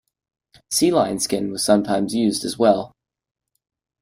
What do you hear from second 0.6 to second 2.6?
Sea lion skin was sometimes used as